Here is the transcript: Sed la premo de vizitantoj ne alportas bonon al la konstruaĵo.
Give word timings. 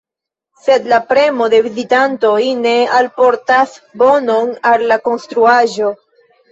Sed 0.67 0.87
la 0.93 0.97
premo 1.11 1.49
de 1.55 1.59
vizitantoj 1.67 2.33
ne 2.63 2.73
alportas 3.03 3.79
bonon 4.05 4.53
al 4.73 4.89
la 4.95 5.03
konstruaĵo. 5.09 5.97